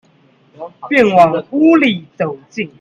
[0.89, 2.67] 便往屋裡走進